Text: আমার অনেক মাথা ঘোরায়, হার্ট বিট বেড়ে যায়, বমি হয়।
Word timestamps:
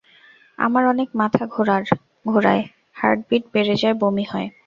আমার 0.59 0.83
অনেক 0.87 1.09
মাথা 1.15 1.43
ঘোরায়, 2.25 2.63
হার্ট 2.95 3.19
বিট 3.29 3.43
বেড়ে 3.53 3.75
যায়, 3.75 3.95
বমি 4.01 4.25
হয়। 4.31 4.47